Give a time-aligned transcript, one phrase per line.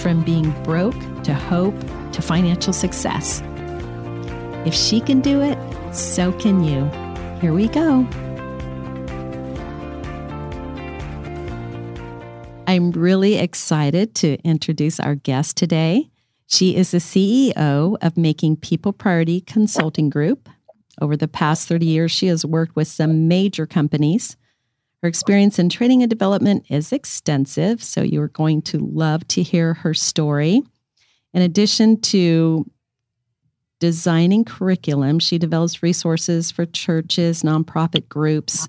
[0.00, 1.78] from being broke to hope
[2.12, 3.42] to financial success.
[4.66, 5.58] If she can do it,
[5.94, 6.84] so can you.
[7.40, 8.06] Here we go.
[12.66, 16.10] I'm really excited to introduce our guest today.
[16.46, 20.48] She is the CEO of Making People Priority Consulting Group.
[21.00, 24.36] Over the past 30 years, she has worked with some major companies.
[25.02, 29.42] Her experience in training and development is extensive, so you are going to love to
[29.42, 30.62] hear her story.
[31.32, 32.70] In addition to
[33.78, 38.68] designing curriculum, she develops resources for churches, nonprofit groups,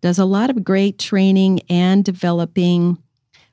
[0.00, 2.98] does a lot of great training and developing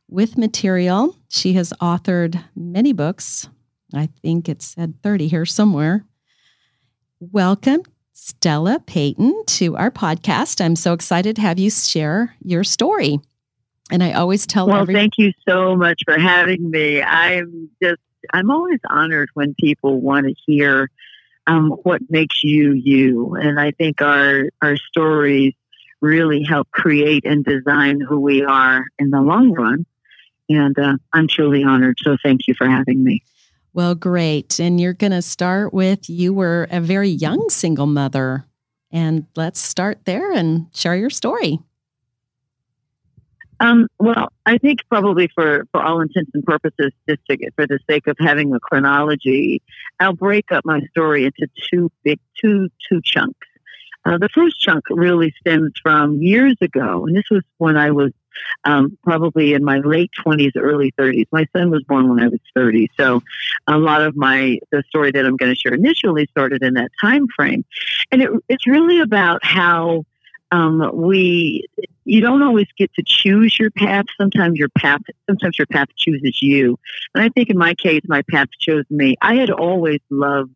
[0.10, 1.16] with material.
[1.30, 3.48] She has authored many books.
[3.94, 6.06] I think it said 30 here somewhere.
[7.20, 10.64] Welcome, Stella Payton, to our podcast.
[10.64, 13.20] I'm so excited to have you share your story.
[13.92, 17.02] And I always tell Well, every- thank you so much for having me.
[17.02, 18.00] I'm just,
[18.32, 20.90] I'm always honored when people want to hear
[21.48, 23.36] um, what makes you you.
[23.36, 25.54] And I think our, our stories
[26.02, 29.86] really help create and design who we are in the long run.
[30.50, 31.98] And uh, I'm truly honored.
[32.02, 33.24] So thank you for having me.
[33.74, 34.60] Well, great.
[34.60, 38.46] And you're going to start with you were a very young single mother.
[38.92, 41.60] And let's start there and share your story.
[43.60, 47.66] Um, well, I think probably for, for all intents and purposes, just to get, for
[47.66, 49.62] the sake of having a chronology,
[50.00, 53.48] I'll break up my story into two big, two, two chunks.
[54.06, 58.12] Uh, the first chunk really stems from years ago, and this was when I was
[58.66, 61.28] um, probably in my late 20s, early 30s.
[61.32, 63.22] My son was born when I was 30, so
[63.68, 66.92] a lot of my the story that I'm going to share initially started in that
[67.02, 67.66] time frame,
[68.12, 70.06] and it, it's really about how
[70.52, 71.66] um, we
[72.06, 74.06] you don't always get to choose your path.
[74.20, 76.78] Sometimes your path sometimes your path chooses you,
[77.16, 79.16] and I think in my case, my path chose me.
[79.22, 80.52] I had always loved.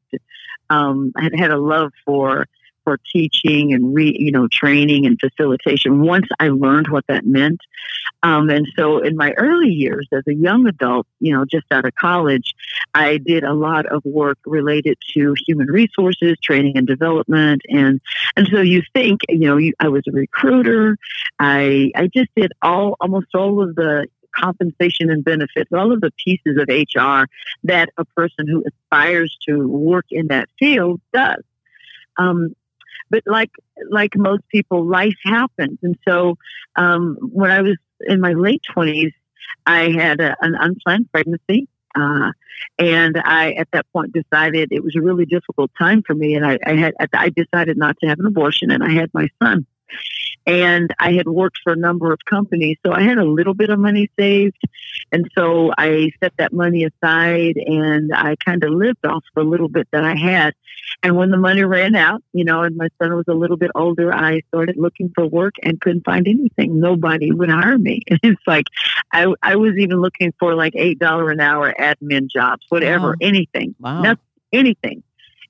[0.70, 2.48] Um, I had had a love for
[2.88, 7.60] for teaching and re, you know training and facilitation once I learned what that meant.
[8.24, 11.84] Um, and so in my early years as a young adult, you know, just out
[11.84, 12.56] of college,
[12.94, 18.00] I did a lot of work related to human resources, training and development, and
[18.38, 20.98] and so you think you know you, I was a recruiter.
[21.40, 26.12] I I just did all almost all of the compensation and benefits, all of the
[26.24, 27.26] pieces of HR
[27.66, 31.44] that a person who aspires to work in that field does.
[32.18, 32.56] Um,
[33.10, 33.52] but like
[33.90, 36.38] like most people, life happens, and so
[36.76, 39.14] um, when I was in my late twenties,
[39.66, 41.68] I had a, an unplanned pregnancy.
[41.96, 42.32] Uh,
[42.78, 46.46] and I, at that point, decided it was a really difficult time for me, and
[46.46, 49.66] I, I had I decided not to have an abortion, and I had my son.
[50.48, 53.70] And I had worked for a number of companies, so I had a little bit
[53.70, 54.58] of money saved,
[55.12, 59.68] and so I set that money aside, and I kind of lived off the little
[59.68, 60.54] bit that I had.
[61.04, 63.72] And when the money ran out, you know, and my son was a little bit
[63.76, 66.80] older, I started looking for work and couldn't find anything.
[66.80, 68.02] Nobody would hire me.
[68.10, 68.66] And it's like
[69.12, 73.16] I, I was even looking for like eight dollar an hour admin jobs, whatever, Wow.
[73.22, 74.02] anything, Wow.
[74.02, 74.24] Nothing.
[74.54, 75.04] anything.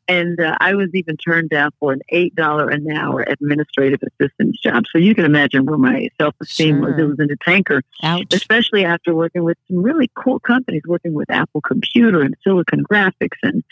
[0.07, 4.59] And uh, I was even turned down for an eight dollar an hour administrative assistance
[4.59, 4.85] job.
[4.91, 6.93] So you can imagine where my self esteem was.
[6.97, 8.33] It was in the tanker Ouch.
[8.33, 13.37] especially after working with some really cool companies, working with Apple Computer and Silicon Graphics
[13.43, 13.63] and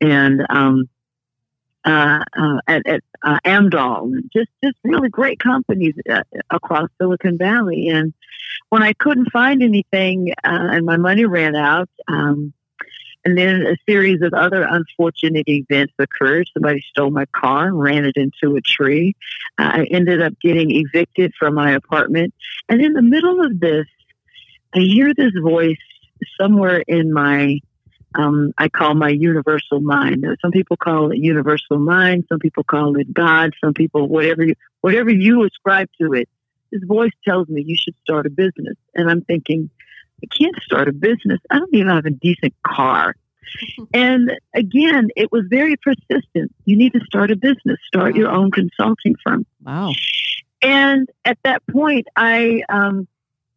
[0.00, 0.88] and um,
[1.84, 7.38] uh, uh, at, at uh, Amdahl, and just just really great companies uh, across Silicon
[7.38, 7.88] Valley.
[7.88, 8.12] And
[8.68, 11.88] when I couldn't find anything uh, and my money ran out.
[12.08, 12.52] Um,
[13.24, 16.48] and then a series of other unfortunate events occurred.
[16.54, 19.14] Somebody stole my car ran it into a tree.
[19.58, 22.32] I ended up getting evicted from my apartment.
[22.68, 23.86] And in the middle of this,
[24.74, 25.76] I hear this voice
[26.40, 27.60] somewhere in my,
[28.14, 30.24] um, I call my universal mind.
[30.40, 32.24] Some people call it universal mind.
[32.28, 33.52] Some people call it God.
[33.62, 36.28] Some people, whatever you, whatever you ascribe to it.
[36.72, 38.76] This voice tells me you should start a business.
[38.94, 39.70] And I'm thinking,
[40.22, 41.40] I can't start a business.
[41.50, 43.14] I don't even have a decent car.
[43.94, 46.54] and again, it was very persistent.
[46.64, 49.46] You need to start a business, start your own consulting firm.
[49.62, 49.92] Wow.
[50.62, 53.08] And at that point, I, um,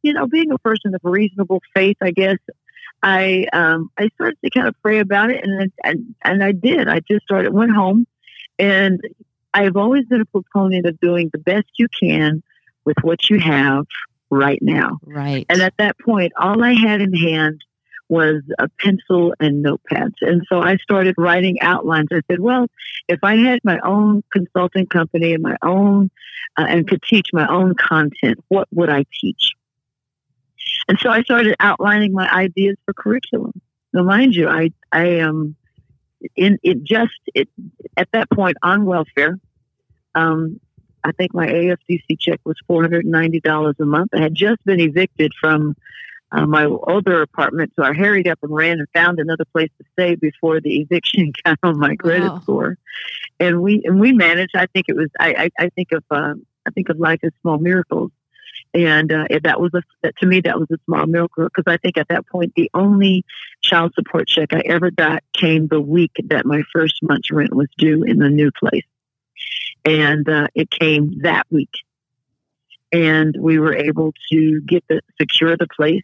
[0.02, 2.38] you know, being a person of reasonable faith, I guess,
[3.02, 6.88] I um, I started to kind of pray about it, and and and I did.
[6.88, 8.08] I just started went home,
[8.58, 9.02] and
[9.54, 12.42] I've always been a proponent of doing the best you can
[12.86, 13.86] with what you have
[14.34, 15.00] right now.
[15.06, 15.46] Right.
[15.50, 17.62] And at that point, all I had in hand
[18.10, 20.16] was a pencil and notepads.
[20.22, 22.10] And so I started writing outlines.
[22.12, 22.68] I said, well,
[23.08, 26.12] if I had my own consulting company and my own,
[26.58, 29.52] uh, and could teach my own content, what would I teach?
[30.88, 33.54] And so I started outlining my ideas for curriculum.
[33.94, 35.56] Now, mind you, I, I am
[36.36, 37.50] in it just it,
[37.96, 39.40] at that point on welfare.
[40.16, 40.60] Um,
[41.04, 44.12] I think my AFDC check was four hundred and ninety dollars a month.
[44.16, 45.76] I had just been evicted from
[46.32, 49.86] uh, my older apartment, so I hurried up and ran and found another place to
[49.94, 52.40] stay before the eviction got on my credit wow.
[52.42, 52.78] score.
[53.40, 54.56] And we and we managed.
[54.56, 55.10] I think it was.
[55.20, 58.12] I I, I think of um, I think of life as small miracles.
[58.76, 61.78] And uh, that was a that, to me that was a small miracle because I
[61.78, 63.24] think at that point the only
[63.62, 67.68] child support check I ever got came the week that my first month's rent was
[67.78, 68.86] due in the new place,
[69.86, 71.74] and uh, it came that week,
[72.92, 76.04] and we were able to get the secure the place,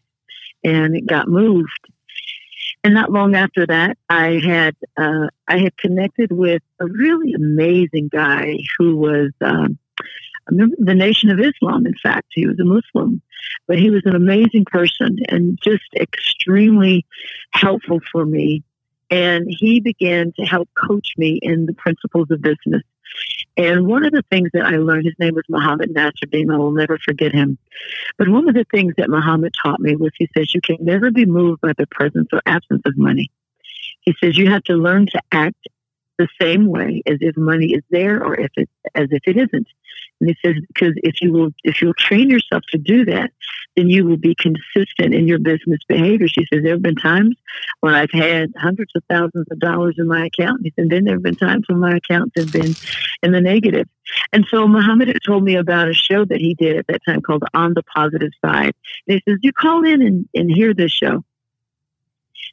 [0.63, 1.69] and it got moved.
[2.83, 8.09] And not long after that, I had uh, I had connected with a really amazing
[8.09, 9.31] guy who was.
[9.41, 9.77] Um,
[10.51, 12.27] the Nation of Islam, in fact.
[12.31, 13.21] He was a Muslim,
[13.67, 17.05] but he was an amazing person and just extremely
[17.51, 18.63] helpful for me.
[19.11, 22.83] And he began to help coach me in the principles of business.
[23.57, 26.53] And one of the things that I learned, his name was Muhammad Nasruddin.
[26.53, 27.57] I will never forget him.
[28.17, 31.11] But one of the things that Muhammad taught me was he says, you can never
[31.11, 33.31] be moved by the presence or absence of money.
[34.01, 35.67] He says, you have to learn to act
[36.19, 39.68] the same way as if money is there or if it as if it isn't.
[40.19, 43.31] And he says because if you will if you'll train yourself to do that,
[43.75, 46.27] then you will be consistent in your business behavior.
[46.27, 47.38] She says there have been times
[47.80, 50.62] when I've had hundreds of thousands of dollars in my account.
[50.75, 52.75] Said then there have been times when my accounts have been
[53.24, 53.88] in the negative.
[54.33, 57.44] And so Muhammad told me about a show that he did at that time called
[57.54, 58.74] On the Positive Side.
[59.07, 61.24] And he says, You call in and, and hear this show.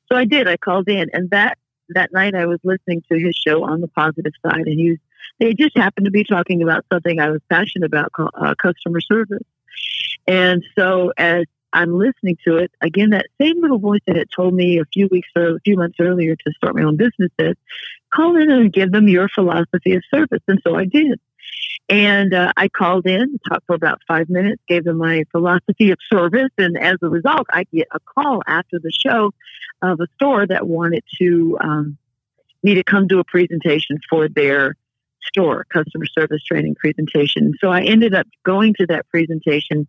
[0.09, 0.47] So I did.
[0.47, 1.59] I called in, and that
[1.91, 4.99] that night I was listening to his show on the positive side, and he was,
[5.39, 9.43] they just happened to be talking about something I was passionate about, uh, customer service.
[10.27, 14.55] And so as I'm listening to it, again, that same little voice that had told
[14.55, 17.57] me a few weeks or a few months earlier to start my own business said,
[18.15, 20.43] call in and give them your philosophy of service.
[20.49, 21.21] And so I did.
[21.89, 25.99] And uh, I called in, talked for about five minutes, gave them my philosophy of
[26.13, 26.51] service.
[26.59, 29.33] And as a result, I get a call after the show
[29.83, 31.99] of a store that wanted to um,
[32.63, 34.75] me to come do a presentation for their
[35.23, 37.55] store, customer service training presentation.
[37.61, 39.87] So I ended up going to that presentation.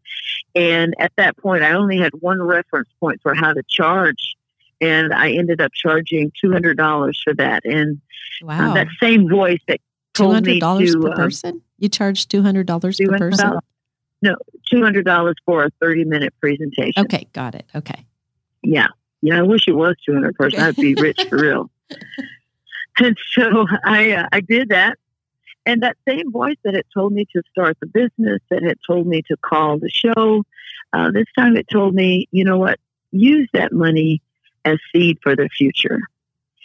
[0.53, 4.35] And at that point, I only had one reference point for how to charge.
[4.79, 7.65] And I ended up charging $200 for that.
[7.65, 8.01] And
[8.43, 8.71] uh, wow.
[8.71, 9.79] uh, that same voice that
[10.13, 11.61] told me to, per um, person?
[11.77, 13.59] You charge $200 per person?
[14.21, 14.35] No,
[14.71, 17.03] $200 for a 30 minute presentation.
[17.05, 17.65] Okay, got it.
[17.75, 18.05] Okay.
[18.63, 18.87] Yeah.
[19.21, 20.59] Yeah, I wish it was 200 per person.
[20.59, 21.71] I'd be rich for real.
[22.99, 24.97] And so I, uh, I did that.
[25.65, 29.05] And that same voice that had told me to start the business, that had told
[29.05, 30.43] me to call the show,
[30.93, 32.79] uh, this time it told me, you know what,
[33.11, 34.21] use that money
[34.63, 35.99] as seed for the future.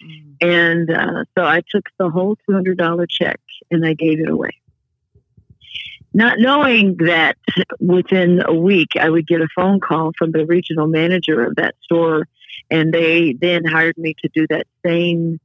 [0.05, 0.37] Mm.
[0.41, 3.41] And uh, so I took the whole $200 check
[3.71, 4.51] and I gave it away.
[6.15, 7.37] Not knowing that
[7.81, 11.75] within a week I would get a phone call from the regional manager of that
[11.83, 12.29] store,
[12.71, 15.41] and they then hired me to do that same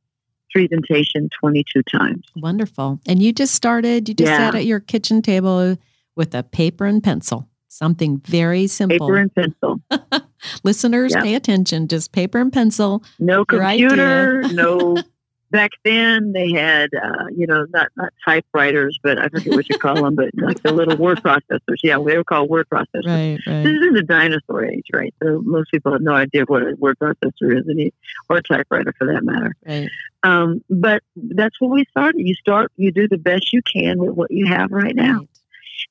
[0.52, 2.26] presentation 22 times.
[2.36, 3.00] Wonderful.
[3.08, 4.38] And you just started, you just yeah.
[4.38, 5.78] sat at your kitchen table
[6.16, 7.48] with a paper and pencil.
[7.68, 9.08] Something very simple.
[9.08, 9.82] Paper and pencil.
[10.64, 11.24] Listeners, yep.
[11.24, 11.88] pay attention.
[11.88, 13.04] Just paper and pencil.
[13.20, 14.98] No computer, no
[15.52, 19.78] back then they had uh, you know not not typewriters but i forget what you
[19.78, 23.40] call them but like the little word processors yeah they were called word processors right,
[23.48, 23.64] right.
[23.64, 26.76] this is in the dinosaur age right so most people have no idea what a
[26.78, 27.94] word processor is any,
[28.30, 29.90] or a typewriter for that matter right.
[30.24, 34.12] um, but that's what we started you start you do the best you can with
[34.12, 35.22] what you have right now.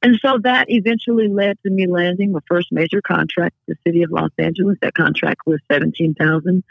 [0.03, 4.11] And so that eventually led to me landing my first major contract, the city of
[4.11, 4.79] Los Angeles.
[4.83, 6.65] That contract was seventeen thousand.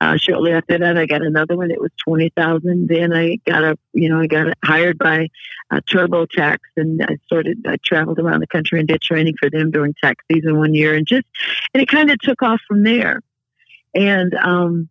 [0.00, 1.70] Uh, shortly after that, I got another one.
[1.70, 2.88] It was twenty thousand.
[2.88, 5.28] Then I got a, you know, I got hired by
[5.70, 7.64] uh, TurboTax, and I started.
[7.66, 10.94] I traveled around the country and did training for them during tax season one year,
[10.94, 11.26] and just,
[11.74, 13.20] and it kind of took off from there.
[13.94, 14.88] And um,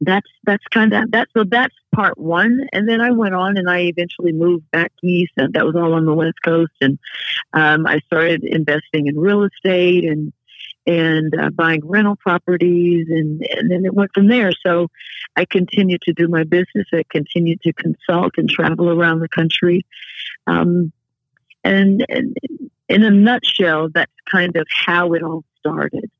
[0.00, 1.28] that's that's kind of that.
[1.36, 5.32] So that's part one, and then I went on and I eventually moved back east,
[5.36, 6.72] and that was all on the west coast.
[6.80, 6.98] And
[7.52, 10.32] um, I started investing in real estate, and
[10.86, 14.52] and uh, buying rental properties, and, and then it went from there.
[14.52, 14.88] So
[15.36, 16.86] I continued to do my business.
[16.92, 19.86] I continued to consult and travel around the country.
[20.46, 20.92] Um,
[21.62, 22.36] and, and
[22.88, 26.10] in a nutshell, that's kind of how it all started.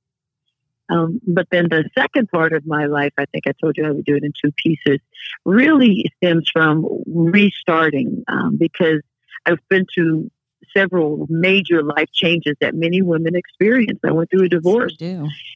[0.91, 3.91] Um, but then the second part of my life, I think I told you I
[3.91, 4.99] would do it in two pieces,
[5.45, 9.01] really stems from restarting um, because
[9.47, 10.31] I've been to
[10.77, 14.01] several major life changes that many women experience.
[14.05, 14.97] I went through a divorce.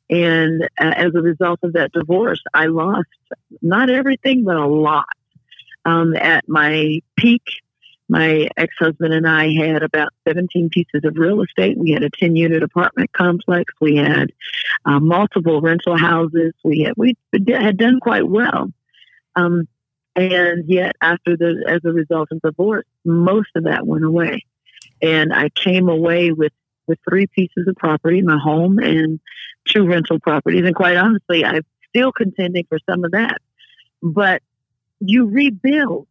[0.08, 0.66] And uh,
[0.96, 3.08] as a result of that divorce, I lost
[3.60, 5.06] not everything, but a lot.
[5.84, 7.42] Um, at my peak,
[8.08, 11.76] my ex-husband and I had about 17 pieces of real estate.
[11.76, 13.72] We had a 10 unit apartment complex.
[13.80, 14.32] We had
[14.84, 16.54] uh, multiple rental houses.
[16.64, 17.16] We had, we
[17.48, 18.72] had done quite well.
[19.36, 19.68] Um,
[20.16, 24.44] and yet after the, as a result of divorce, most of that went away.
[25.02, 26.52] And I came away with,
[26.86, 29.20] with three pieces of property, my home and
[29.66, 30.64] two rental properties.
[30.64, 33.38] And quite honestly, I'm still contending for some of that.
[34.02, 34.42] But
[34.98, 36.08] you rebuild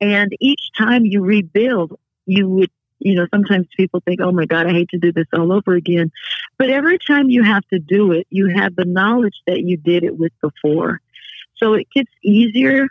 [0.00, 4.66] and each time you rebuild, you would, you know, sometimes people think, oh my God,
[4.66, 6.10] I hate to do this all over again.
[6.58, 10.04] But every time you have to do it, you have the knowledge that you did
[10.04, 11.00] it with before.
[11.56, 12.88] So it gets easier.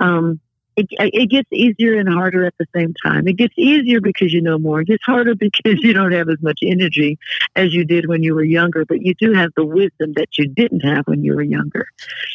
[0.00, 0.40] Um,
[0.76, 3.28] it, it gets easier and harder at the same time.
[3.28, 4.80] It gets easier because you know more.
[4.80, 7.18] It gets harder because you don't have as much energy
[7.56, 10.48] as you did when you were younger, but you do have the wisdom that you
[10.48, 11.86] didn't have when you were younger.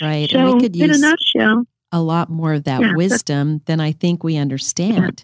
[0.02, 0.30] Right.
[0.30, 4.38] So, in a nutshell, a lot more of that yeah, wisdom than I think we
[4.38, 5.24] understand.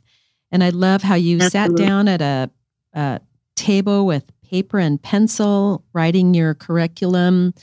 [0.52, 1.78] And I love how you Absolutely.
[1.78, 2.50] sat down at a,
[2.94, 3.20] a,
[3.56, 7.54] table with paper and pencil, writing your curriculum.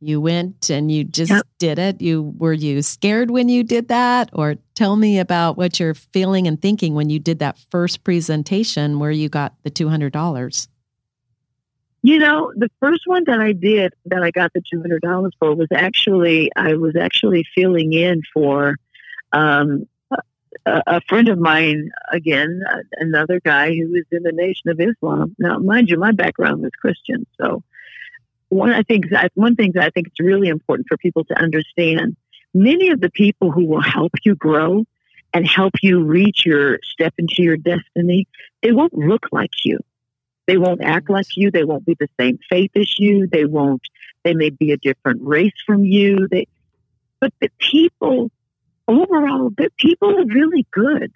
[0.00, 1.46] You went and you just yep.
[1.58, 2.00] did it.
[2.00, 6.46] You were you scared when you did that, or tell me about what you're feeling
[6.46, 10.68] and thinking when you did that first presentation where you got the two hundred dollars.
[12.06, 15.32] You know, the first one that I did that I got the two hundred dollars
[15.40, 18.76] for was actually I was actually filling in for
[19.32, 19.88] um,
[20.64, 25.34] a, a, friend of mine again, another guy who was in the Nation of Islam.
[25.40, 27.64] Now, mind you, my background was Christian, so
[28.50, 32.16] one I think one thing that I think it's really important for people to understand.
[32.54, 34.84] Many of the people who will help you grow
[35.34, 38.28] and help you reach your step into your destiny,
[38.62, 39.80] they won't look like you
[40.46, 41.50] they won't act like you.
[41.50, 43.26] They won't be the same faith as you.
[43.26, 43.82] They won't,
[44.24, 46.28] they may be a different race from you.
[46.30, 46.46] They,
[47.20, 48.30] but the people,
[48.86, 51.12] overall, the people are really good.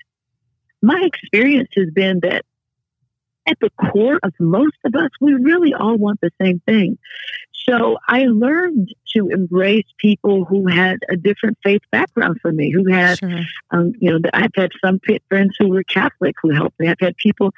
[0.82, 2.44] My experience has been that
[3.46, 6.98] at the core of most of us, we really all want the same thing.
[7.68, 12.90] So I learned to embrace people who had a different faith background from me, who
[12.90, 13.40] had, sure.
[13.70, 14.98] um, you know, I've had some
[15.28, 16.88] friends who were Catholic who helped me.
[16.88, 17.52] I've had people,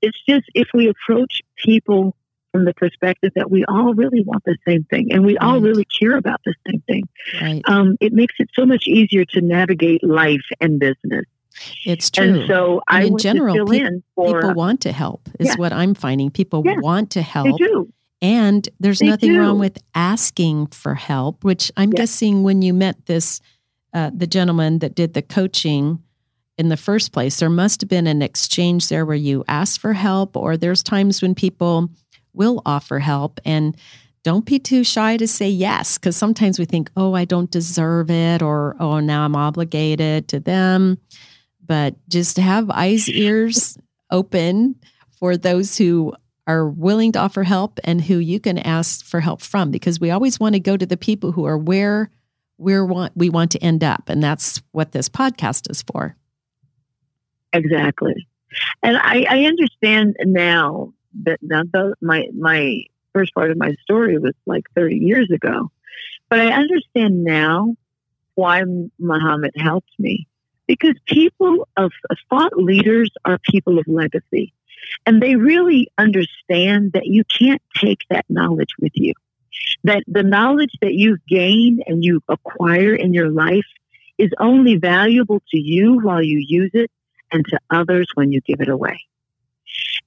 [0.00, 2.14] it's just if we approach people
[2.52, 5.46] from the perspective that we all really want the same thing and we right.
[5.46, 7.08] all really care about the same thing,
[7.40, 7.62] right.
[7.66, 11.24] um, it makes it so much easier to navigate life and business.
[11.84, 12.40] It's true.
[12.40, 15.28] And so and I in general, pe- for, people want to help.
[15.38, 15.54] Is yeah.
[15.56, 16.30] what I'm finding.
[16.30, 17.46] People yeah, want to help.
[17.46, 17.92] They do.
[18.20, 19.40] And there's they nothing do.
[19.40, 21.98] wrong with asking for help, which I'm yes.
[21.98, 23.40] guessing when you met this,
[23.94, 26.02] uh, the gentleman that did the coaching
[26.56, 29.92] in the first place, there must have been an exchange there where you asked for
[29.92, 31.88] help, or there's times when people
[32.32, 33.38] will offer help.
[33.44, 33.76] And
[34.24, 38.10] don't be too shy to say yes, because sometimes we think, oh, I don't deserve
[38.10, 40.98] it, or oh, now I'm obligated to them.
[41.64, 43.78] But just have eyes, ears
[44.10, 44.74] open
[45.18, 46.14] for those who
[46.48, 50.10] are willing to offer help and who you can ask for help from because we
[50.10, 52.10] always want to go to the people who are where
[52.56, 56.16] we want we want to end up and that's what this podcast is for.
[57.52, 58.26] Exactly.
[58.82, 64.18] And i, I understand now that now the, my my first part of my story
[64.18, 65.70] was like 30 years ago
[66.28, 67.74] but i understand now
[68.34, 68.62] why
[68.98, 70.26] muhammad helped me
[70.66, 71.90] because people of
[72.30, 74.52] thought leaders are people of legacy
[75.06, 79.12] and they really understand that you can't take that knowledge with you.
[79.84, 83.66] That the knowledge that you've gained and you acquire in your life
[84.18, 86.90] is only valuable to you while you use it
[87.32, 89.00] and to others when you give it away.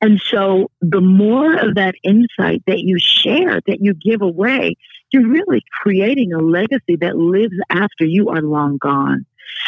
[0.02, 4.76] And so the more of that insight that you share, that you give away,
[5.12, 9.26] you're really creating a legacy that lives after you are long gone.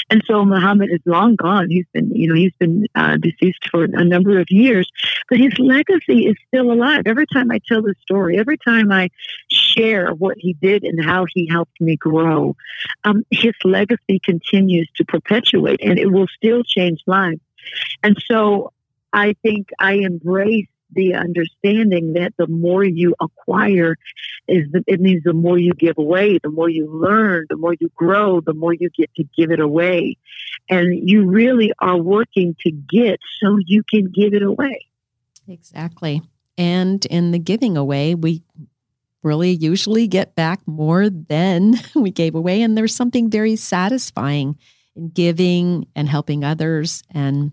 [0.10, 1.70] And so Muhammad is long gone.
[1.70, 4.90] He's been, you know, he's been uh, deceased for a number of years,
[5.30, 7.04] but his legacy is still alive.
[7.06, 9.10] Every time I tell the story, every time I
[9.50, 12.56] share what he did and how he helped me grow,
[13.04, 17.42] um, his legacy continues to perpetuate and it will still change lives.
[18.04, 18.72] And so
[19.13, 23.98] I think I embrace the understanding that the more you acquire
[24.48, 27.76] is the, it means the more you give away, the more you learn, the more
[27.80, 30.18] you grow, the more you get to give it away.
[30.70, 34.86] And you really are working to get so you can give it away.
[35.48, 36.22] Exactly.
[36.58, 38.44] And in the giving away, we
[39.24, 42.62] really usually get back more than we gave away.
[42.62, 44.58] And there's something very satisfying
[44.96, 47.04] in giving and helping others.
[47.12, 47.52] And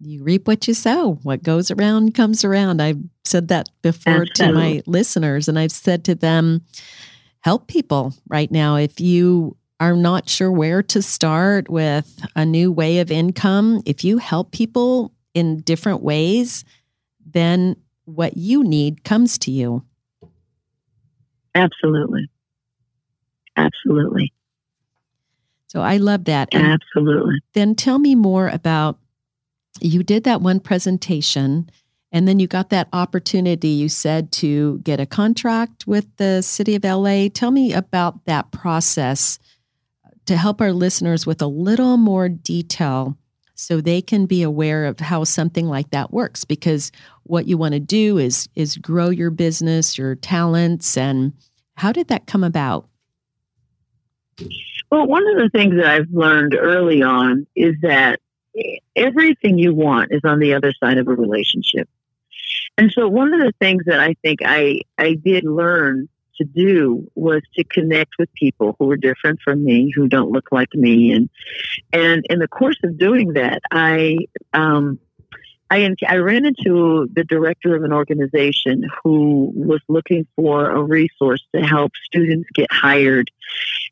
[0.00, 1.18] you reap what you sow.
[1.22, 2.80] What goes around comes around.
[2.80, 4.34] I've said that before Absolutely.
[4.34, 6.62] to my listeners, and I've said to them,
[7.40, 8.76] help people right now.
[8.76, 14.04] If you are not sure where to start with a new way of income, if
[14.04, 16.64] you help people in different ways,
[17.24, 19.84] then what you need comes to you.
[21.54, 22.28] Absolutely.
[23.56, 24.32] Absolutely.
[25.66, 26.48] So I love that.
[26.52, 27.40] And Absolutely.
[27.52, 28.98] Then tell me more about
[29.80, 31.70] you did that one presentation
[32.10, 36.74] and then you got that opportunity you said to get a contract with the city
[36.74, 37.28] of LA.
[37.28, 39.38] Tell me about that process
[40.04, 43.16] uh, to help our listeners with a little more detail
[43.54, 46.92] so they can be aware of how something like that works because
[47.24, 51.32] what you want to do is is grow your business, your talents and
[51.76, 52.88] how did that come about?
[54.90, 58.20] Well, one of the things that I've learned early on is that
[58.96, 61.88] everything you want is on the other side of a relationship.
[62.76, 67.10] And so one of the things that I think I, I did learn to do
[67.14, 71.12] was to connect with people who are different from me, who don't look like me.
[71.12, 71.28] And,
[71.92, 74.18] and in the course of doing that, I,
[74.52, 75.00] um,
[75.70, 81.44] I, I ran into the director of an organization who was looking for a resource
[81.54, 83.30] to help students get hired.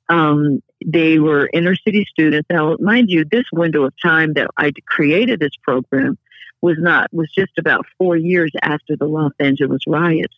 [0.08, 2.46] Um, they were inner city students.
[2.50, 6.18] Now, mind you, this window of time that I created this program
[6.62, 10.34] was not was just about four years after the Los Angeles riots.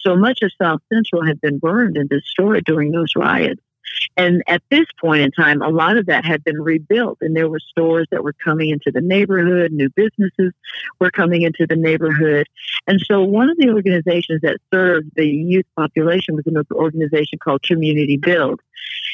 [0.00, 3.60] So much of South Central had been burned and destroyed during those riots.
[4.16, 7.48] And at this point in time, a lot of that had been rebuilt, and there
[7.48, 10.52] were stores that were coming into the neighborhood, new businesses
[11.00, 12.46] were coming into the neighborhood.
[12.86, 17.62] And so, one of the organizations that served the youth population was an organization called
[17.62, 18.60] Community Build.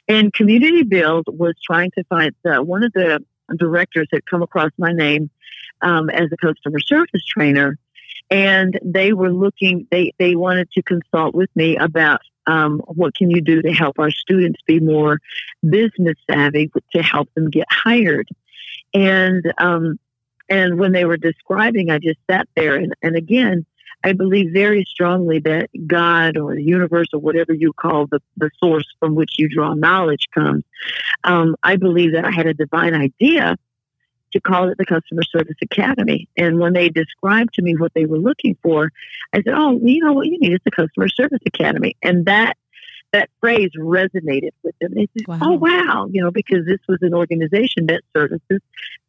[0.08, 3.24] And Community Build was trying to find uh, one of the
[3.56, 5.30] directors had come across my name
[5.80, 7.78] um, as a customer service trainer
[8.30, 13.30] and they were looking they they wanted to consult with me about um, what can
[13.30, 15.20] you do to help our students be more
[15.62, 18.28] business savvy to help them get hired?
[18.94, 19.98] And um,
[20.48, 23.64] and when they were describing i just sat there and, and again
[24.04, 28.50] i believe very strongly that god or the universe or whatever you call the, the
[28.62, 30.64] source from which you draw knowledge comes.
[31.24, 33.56] Um, i believe that i had a divine idea
[34.32, 36.28] to call it the Customer Service Academy.
[36.36, 38.92] And when they described to me what they were looking for,
[39.32, 42.56] I said, "Oh, you know what you need is the Customer Service Academy." And that
[43.12, 44.92] that phrase resonated with them.
[44.94, 45.38] They said, oh, wow.
[45.42, 48.60] "Oh, wow!" You know, because this was an organization that services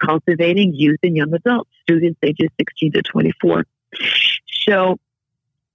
[0.04, 3.66] cultivating youth and young adults, students ages 16 to 24.
[4.64, 5.00] So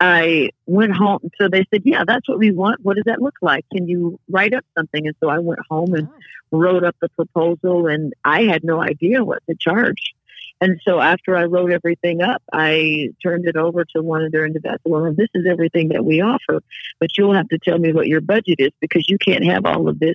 [0.01, 1.31] I went home.
[1.39, 2.81] So they said, Yeah, that's what we want.
[2.83, 3.65] What does that look like?
[3.73, 5.07] Can you write up something?
[5.07, 6.59] And so I went home and oh.
[6.59, 10.15] wrote up the proposal, and I had no idea what to charge.
[10.61, 14.47] And so after I wrote everything up, I turned it over to one of their
[14.47, 14.81] individuals.
[14.85, 16.63] Well, this is everything that we offer,
[17.01, 19.89] but you'll have to tell me what your budget is because you can't have all
[19.89, 20.15] of this.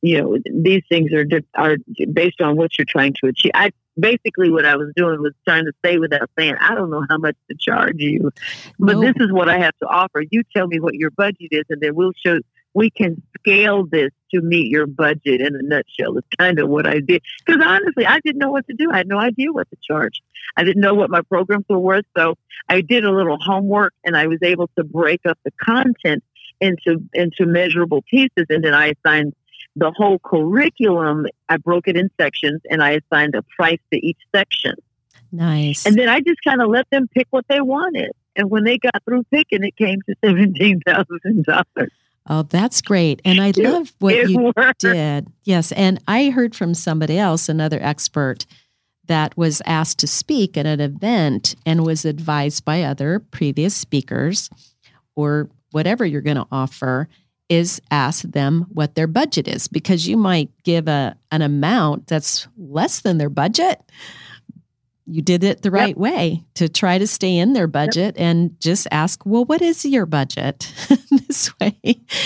[0.00, 1.76] You know, these things are are
[2.12, 3.52] based on what you're trying to achieve.
[3.54, 7.04] I basically what I was doing was trying to say without saying, I don't know
[7.08, 8.30] how much to charge you,
[8.78, 10.22] but this is what I have to offer.
[10.30, 12.38] You tell me what your budget is, and then we'll show
[12.74, 16.16] we can scale this to meet your budget in a nutshell.
[16.18, 17.22] It's kind of what I did.
[17.44, 18.90] Because honestly, I didn't know what to do.
[18.92, 20.20] I had no idea what to charge.
[20.56, 22.04] I didn't know what my programs were worth.
[22.16, 22.36] So
[22.68, 26.22] I did a little homework and I was able to break up the content
[26.60, 29.32] into into measurable pieces and then I assigned
[29.76, 34.18] the whole curriculum, I broke it in sections and I assigned a price to each
[34.34, 34.74] section.
[35.30, 35.86] Nice.
[35.86, 38.12] And then I just kind of let them pick what they wanted.
[38.34, 41.92] And when they got through picking, it came to seventeen thousand dollars.
[42.30, 43.22] Oh, that's great.
[43.24, 44.80] And I love what it you worked.
[44.80, 45.28] did.
[45.44, 45.72] Yes.
[45.72, 48.44] And I heard from somebody else, another expert,
[49.06, 54.50] that was asked to speak at an event and was advised by other previous speakers
[55.16, 57.08] or whatever you're going to offer
[57.48, 62.46] is ask them what their budget is because you might give a an amount that's
[62.56, 63.80] less than their budget
[65.10, 65.96] you did it the right Yep.
[65.96, 70.04] way to try to stay in their budget and just ask, well, what is your
[70.04, 70.70] budget
[71.10, 71.74] this way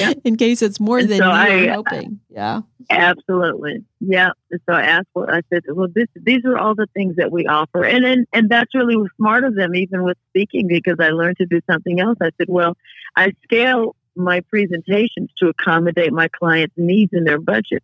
[0.01, 0.19] Yep.
[0.25, 2.19] in case it's more And than so you were hoping.
[2.29, 2.63] Yeah.
[2.91, 3.85] Absolutely.
[4.01, 4.31] Yeah.
[4.53, 7.47] So I asked what I said, well, this, these are all the things that we
[7.47, 7.85] offer.
[7.85, 11.47] And then, and that's really smart of them, even with speaking, because I learned to
[11.47, 12.19] do something else.
[12.21, 12.77] I said, well,
[13.15, 17.83] I scale my presentations to accommodate my clients' needs and their budget.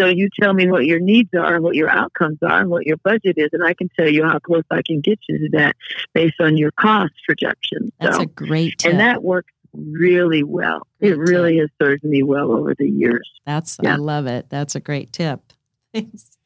[0.00, 2.96] So you tell me what your needs are, what your outcomes are, and what your
[2.98, 5.76] budget is, and I can tell you how close I can get you to that
[6.14, 7.90] based on your cost projections.
[8.00, 8.90] That's so, a great tip.
[8.90, 10.86] and that works really well.
[11.00, 13.28] Great it really has served me well over the years.
[13.44, 14.48] That's I love it.
[14.48, 15.40] That's a great tip.
[15.94, 16.38] Thanks.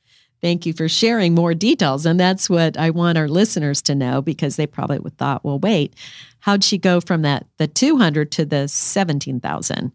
[0.42, 2.07] Thank you for sharing more details.
[2.07, 5.59] And that's what I want our listeners to know because they probably would thought, well,
[5.59, 5.94] wait,
[6.40, 9.92] how'd she go from that the 200 to the 17,000?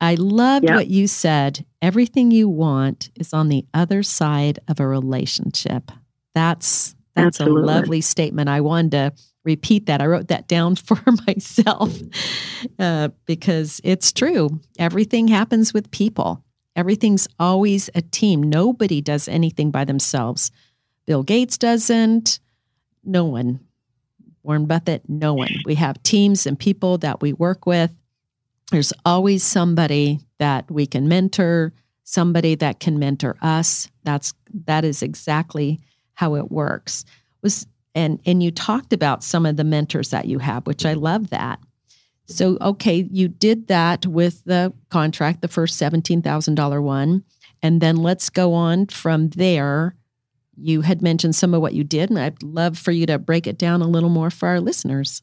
[0.00, 0.76] I loved Yeah.
[0.76, 1.64] what you said.
[1.80, 5.90] Everything you want is on the other side of a relationship.
[6.34, 7.62] That's that's Absolutely.
[7.62, 8.50] a lovely statement.
[8.50, 9.12] I wanted to
[9.42, 10.02] repeat that.
[10.02, 11.96] I wrote that down for myself
[12.78, 14.60] uh, because it's true.
[14.78, 16.42] Everything happens with people.
[16.76, 18.42] Everything's always a team.
[18.42, 20.52] Nobody does anything by themselves.
[21.06, 22.38] Bill Gates doesn't.
[23.02, 23.60] No one.
[24.42, 25.50] Warren Buffett, no one.
[25.64, 27.90] We have teams and people that we work with.
[28.70, 31.72] There's always somebody that we can mentor,
[32.04, 33.88] somebody that can mentor us.
[34.04, 34.34] That's
[34.66, 35.80] that is exactly
[36.14, 37.04] how it works.
[37.42, 40.92] Was and and you talked about some of the mentors that you have, which I
[40.92, 41.58] love that.
[42.26, 47.24] So okay, you did that with the contract, the first seventeen thousand dollar one,
[47.62, 49.96] and then let's go on from there.
[50.56, 53.46] You had mentioned some of what you did, and I'd love for you to break
[53.46, 55.22] it down a little more for our listeners.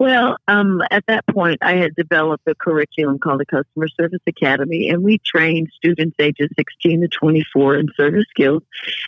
[0.00, 4.88] Well, um, at that point, I had developed a curriculum called the Customer Service Academy,
[4.88, 8.62] and we trained students ages 16 to 24 in service skills.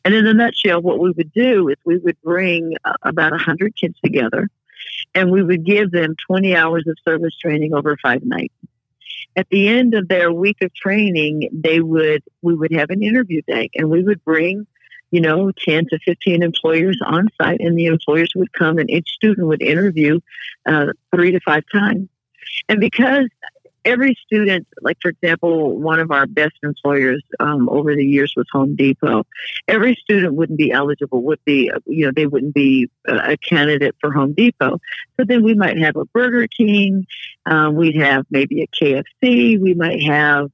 [0.04, 3.74] And in a nutshell, what we would do is we would bring uh, about 100
[3.74, 4.48] kids together,
[5.14, 8.54] and we would give them 20 hours of service training over five nights.
[9.34, 13.42] At the end of their week of training, they would we would have an interview
[13.46, 14.66] day, and we would bring
[15.12, 19.10] you know, 10 to 15 employers on site, and the employers would come and each
[19.10, 20.18] student would interview
[20.66, 22.08] uh, three to five times.
[22.68, 23.28] And because
[23.84, 28.46] every student, like for example, one of our best employers um, over the years was
[28.52, 29.26] Home Depot,
[29.68, 33.96] every student wouldn't be eligible, would be, you know, they wouldn't be uh, a candidate
[34.00, 34.78] for Home Depot.
[35.16, 37.06] So then we might have a Burger King,
[37.46, 40.50] uh, we'd have maybe a KFC, we might have,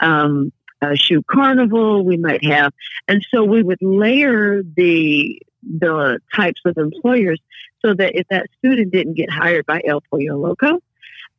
[0.00, 2.70] um, a shoe carnival we might have
[3.08, 7.40] and so we would layer the the types of employers
[7.84, 10.80] so that if that student didn't get hired by El Pollo Loco,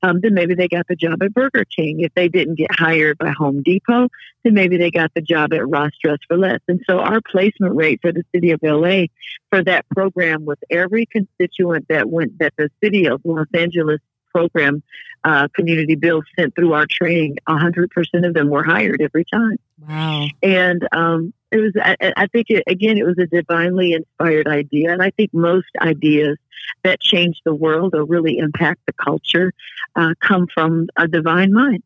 [0.04, 2.02] um, then maybe they got the job at Burger King.
[2.02, 4.10] If they didn't get hired by Home Depot,
[4.44, 6.60] then maybe they got the job at Ross Dress for Less.
[6.68, 9.06] And so our placement rate for the city of LA
[9.50, 14.00] for that program with every constituent that went that the city of Los Angeles
[14.34, 14.84] program
[15.24, 17.88] uh, community build sent through our training, 100%
[18.28, 19.58] of them were hired every time
[19.88, 20.28] Wow.
[20.44, 24.92] and um, it was I, I think it, again it was a divinely inspired idea
[24.92, 26.38] and i think most ideas
[26.84, 29.54] that change the world or really impact the culture
[29.96, 31.84] uh, come from a divine mind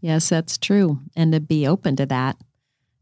[0.00, 1.00] Yes, that's true.
[1.16, 2.36] And to be open to that,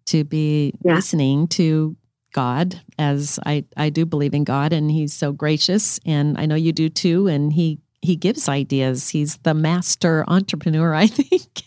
[0.06, 0.94] to be Yeah.
[0.94, 1.94] listening to
[2.32, 6.00] God, as I, I do believe in God and He's so gracious.
[6.06, 7.26] And I know you do too.
[7.28, 9.08] And He He gives ideas.
[9.10, 11.64] He's the master entrepreneur, I think.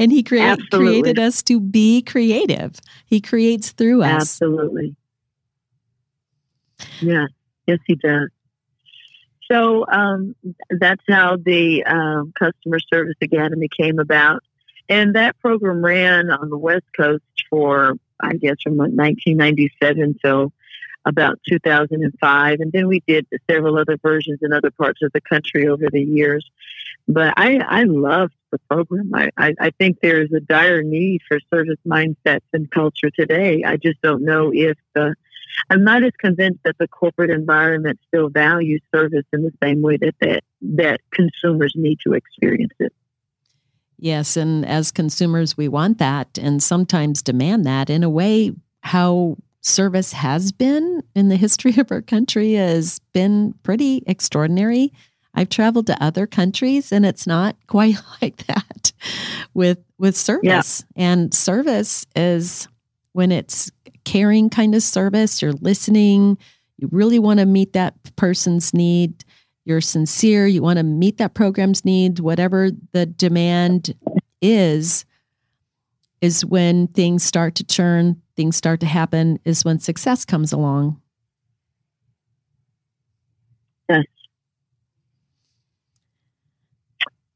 [0.00, 2.72] and He crea- created us to be creative.
[3.06, 4.10] He creates through us.
[4.22, 4.96] absolutely
[7.00, 7.26] Yeah.
[7.66, 8.30] yes he does
[9.50, 10.36] so um,
[10.70, 14.42] that's how the um, customer service academy came about.
[14.88, 20.52] And that program ran on the west coast for i guess from 1997 till
[21.06, 25.66] about 2005 and then we did several other versions in other parts of the country
[25.66, 26.48] over the years.
[27.08, 29.10] But i i loved the program.
[29.14, 33.64] I i, I think there's a dire need for service mindsets and culture today.
[33.64, 35.14] I just don't know if the
[35.70, 39.96] i'm not as convinced that the corporate environment still values service in the same way
[39.96, 42.92] that that, that consumers need to experience it
[44.02, 47.90] Yes, and as consumers, we want that and sometimes demand that.
[47.90, 53.54] In a way, how service has been in the history of our country has been
[53.62, 54.92] pretty extraordinary.
[55.34, 58.92] I've traveled to other countries and it's not quite like that
[59.54, 60.84] with with service.
[60.96, 62.68] And service is
[63.12, 63.70] when it's
[64.04, 66.38] caring kind of service, you're listening,
[66.78, 69.24] you really want to meet that person's need
[69.64, 73.94] you're sincere, you want to meet that program's need, whatever the demand
[74.40, 75.04] is,
[76.20, 81.00] is when things start to churn, things start to happen is when success comes along.
[83.88, 84.04] Yes.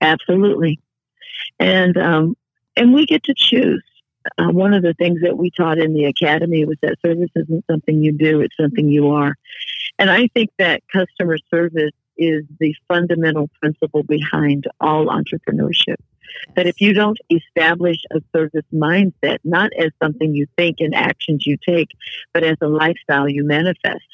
[0.00, 0.80] Absolutely.
[1.58, 2.36] And um,
[2.76, 3.82] and we get to choose.
[4.38, 7.64] Uh, one of the things that we taught in the academy was that service isn't
[7.70, 9.34] something you do; it's something you are.
[9.98, 15.96] And I think that customer service is the fundamental principle behind all entrepreneurship.
[16.56, 21.46] That if you don't establish a service mindset, not as something you think and actions
[21.46, 21.90] you take,
[22.32, 24.04] but as a lifestyle you manifest,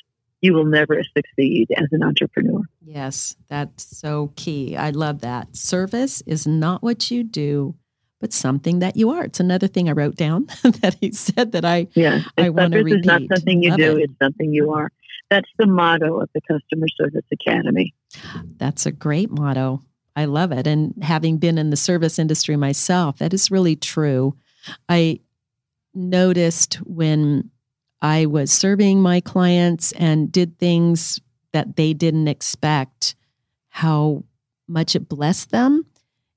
[0.42, 2.62] you will never succeed as an entrepreneur.
[2.83, 4.77] Yes, that's so key.
[4.77, 5.57] I love that.
[5.57, 7.75] Service is not what you do,
[8.20, 9.24] but something that you are.
[9.24, 12.83] It's another thing I wrote down that he said that I yeah, I want to
[12.83, 13.00] repeat.
[13.00, 14.02] is not something you love do; it.
[14.04, 14.92] it's something you are.
[15.30, 17.94] That's the motto of the Customer Service Academy.
[18.59, 19.83] That's a great motto.
[20.16, 20.66] I love it.
[20.66, 24.35] And having been in the service industry myself, that is really true.
[24.88, 25.20] I
[25.94, 27.50] noticed when
[28.02, 31.20] I was serving my clients and did things
[31.52, 33.14] that they didn't expect,
[33.68, 34.24] how
[34.66, 35.87] much it blessed them.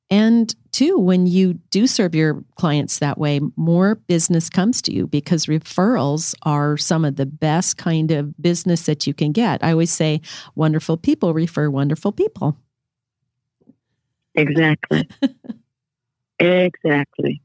[0.09, 5.07] And two, when you do serve your clients that way, more business comes to you
[5.07, 9.63] because referrals are some of the best kind of business that you can get.
[9.63, 10.19] I always say,
[10.55, 12.57] wonderful people refer wonderful people.
[14.35, 15.07] Exactly.
[16.39, 17.41] exactly.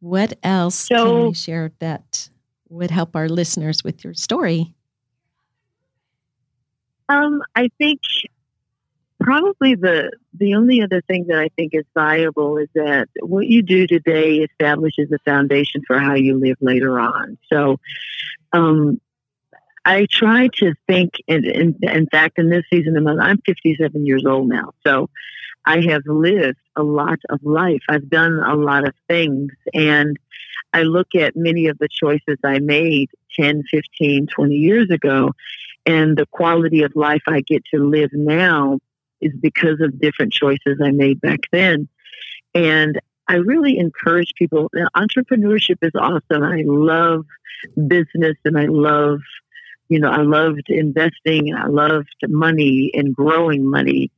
[0.00, 2.28] What else can So- you share that
[2.68, 4.74] would help our listeners with your story?
[7.10, 8.00] Um, I think
[9.22, 13.62] probably the the only other thing that I think is valuable is that what you
[13.62, 17.38] do today establishes a foundation for how you live later on.
[17.52, 17.78] So,
[18.52, 19.00] um,
[19.84, 24.06] I try to think, and in, in fact, in this season of my I'm 57
[24.06, 25.10] years old now, so
[25.64, 27.82] I have lived a lot of life.
[27.88, 30.16] I've done a lot of things, and
[30.72, 35.30] I look at many of the choices I made 10, 15, 20 years ago,
[35.84, 38.78] and the quality of life I get to live now
[39.22, 41.88] is because of different choices I made back then.
[42.54, 44.70] And I really encourage people.
[44.96, 46.42] Entrepreneurship is awesome.
[46.42, 47.24] I love
[47.86, 49.20] business and I love,
[49.88, 54.10] you know, I loved investing and I loved money and growing money.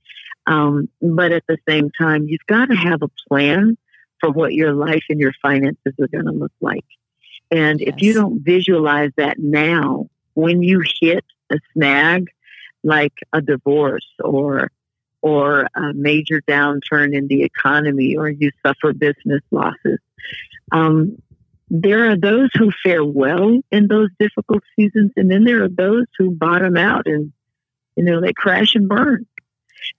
[0.46, 3.76] Um, but at the same time, you've got to have a plan
[4.20, 6.84] for what your life and your finances are going to look like.
[7.50, 12.28] And if you don't visualize that now, when you hit a snag
[12.82, 14.70] like a divorce or
[15.24, 19.98] or a major downturn in the economy or you suffer business losses,
[20.70, 21.16] um,
[21.70, 26.04] there are those who fare well in those difficult seasons, and then there are those
[26.18, 27.32] who bottom out and
[27.96, 29.24] you know they crash and burn.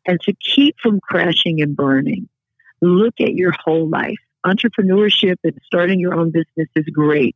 [0.06, 2.30] And to keep from crashing and burning,
[2.82, 4.20] look at your whole life.
[4.46, 7.36] Entrepreneurship and starting your own business is great.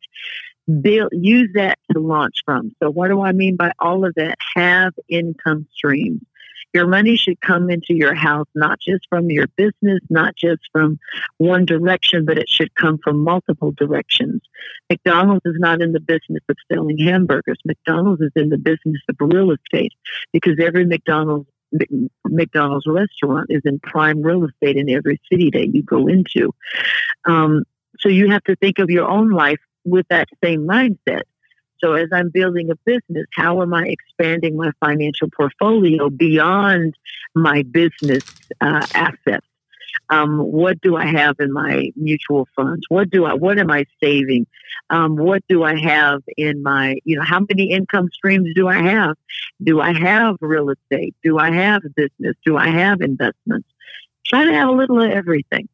[0.82, 2.72] Build, use that to launch from.
[2.84, 4.38] So, what do I mean by all of that?
[4.56, 6.22] Have income streams.
[6.74, 11.00] Your money should come into your house not just from your business, not just from
[11.38, 14.42] one direction, but it should come from multiple directions.
[14.90, 17.58] McDonald's is not in the business of selling hamburgers.
[17.66, 19.94] McDonald's is in the business of real estate
[20.32, 21.48] because every McDonald's
[22.26, 26.52] McDonald's restaurant is in prime real estate in every city that you go into.
[27.26, 27.64] Um,
[28.00, 31.24] so you have to think of your own life with that same mindset.
[31.80, 36.96] So as I'm building a business, how am I expanding my financial portfolio beyond
[37.34, 38.24] my business
[38.62, 39.46] uh, assets?
[40.10, 42.86] Um, what do I have in my mutual funds?
[42.90, 43.34] What do I?
[43.34, 44.48] What am I saving?
[44.90, 46.98] Um, what do I have in my?
[47.06, 49.16] You know, how many income streams do I have?
[49.62, 51.16] Do I have real estate?
[51.24, 52.36] Do I have business?
[52.46, 53.68] Do I have investments?
[54.26, 55.70] Try to have a little of everything.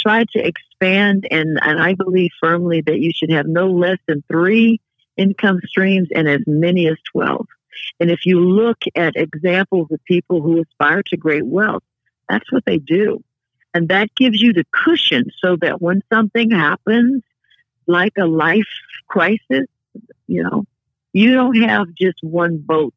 [0.00, 4.22] Try to expand, and, and I believe firmly that you should have no less than
[4.28, 4.80] three
[5.16, 7.46] income streams and as many as 12.
[8.00, 11.82] And if you look at examples of people who aspire to great wealth,
[12.28, 13.22] that's what they do.
[13.74, 17.22] And that gives you the cushion so that when something happens,
[17.86, 18.68] like a life
[19.08, 19.66] crisis,
[20.26, 20.64] you know,
[21.12, 22.94] you don't have just one boat.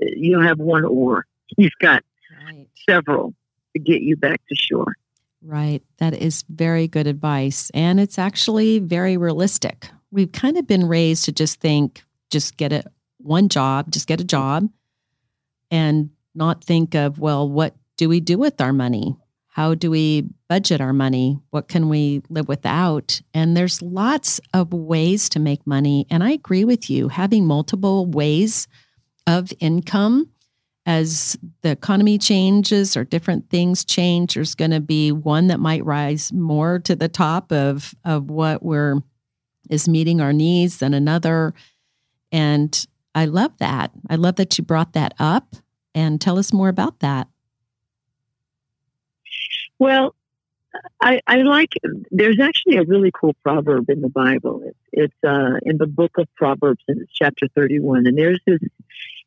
[0.00, 1.26] You don't have one oar.
[1.56, 2.02] You've got
[2.44, 2.66] Right.
[2.88, 3.34] several
[3.74, 4.96] to get you back to shore.
[5.44, 5.82] Right.
[5.98, 7.70] That is very good advice.
[7.74, 9.88] And it's actually very realistic.
[10.10, 12.84] We've kind of been raised to just think, just get a
[13.18, 14.68] one job, just get a job
[15.70, 19.16] and not think of, well, what do we do with our money?
[19.48, 21.38] How do we budget our money?
[21.50, 23.20] What can we live without?
[23.34, 26.06] And there's lots of ways to make money.
[26.08, 28.66] And I agree with you, having multiple ways
[29.26, 30.30] of income
[30.84, 35.84] as the economy changes or different things change, there's going to be one that might
[35.84, 39.00] rise more to the top of of what we're
[39.70, 41.54] is meeting our needs than another.
[42.32, 43.92] And I love that.
[44.10, 45.56] I love that you brought that up
[45.94, 47.28] and tell us more about that.
[49.78, 50.14] Well,
[51.00, 51.74] I, I like.
[52.10, 54.62] There's actually a really cool proverb in the Bible.
[54.64, 58.06] It's, it's uh, in the book of Proverbs, and it's chapter 31.
[58.06, 58.58] And there's this.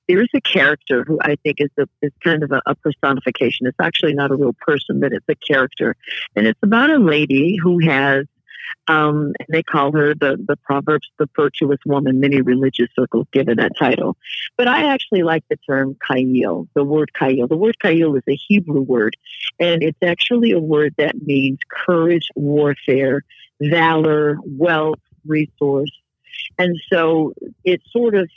[0.08, 3.68] There's a character who I think is a, is kind of a, a personification.
[3.68, 5.96] It's actually not a real person, but it's a character,
[6.36, 8.26] and it's about a lady who has
[8.88, 12.20] um, they call her the, the Proverbs, the virtuous woman.
[12.20, 14.18] Many religious circles give her that title.
[14.58, 17.50] But I actually like the term chayil, the word chayil.
[17.50, 19.18] The word chayil is a Hebrew word,
[19.60, 23.24] and it's actually a word that means courage, warfare,
[23.60, 25.92] valor, wealth, resource.
[26.58, 28.30] And so it sort of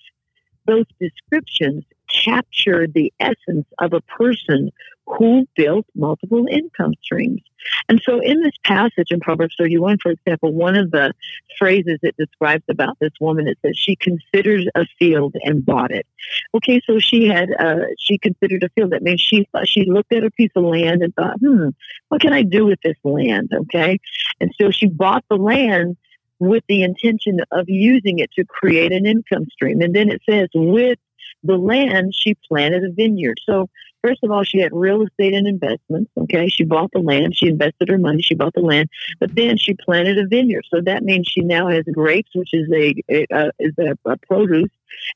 [0.68, 4.70] those descriptions capture the essence of a person
[5.06, 7.40] who built multiple income streams.
[7.88, 11.12] And so in this passage in Proverbs 31, for example, one of the
[11.58, 16.06] phrases it describes about this woman, it says she considered a field and bought it.
[16.54, 18.92] Okay, so she had, uh, she considered a field.
[18.92, 21.70] That means she she looked at a piece of land and thought, hmm,
[22.08, 23.50] what can I do with this land?
[23.52, 23.98] Okay.
[24.40, 25.96] And so she bought the land
[26.38, 29.80] with the intention of using it to create an income stream.
[29.80, 30.98] And then it says, with
[31.42, 33.40] the land, she planted a vineyard.
[33.44, 33.68] So
[34.02, 36.10] First of all, she had real estate and investments.
[36.16, 39.56] Okay, she bought the land, she invested her money, she bought the land, but then
[39.56, 40.64] she planted a vineyard.
[40.70, 44.70] So that means she now has grapes, which is a, a, is a, a produce,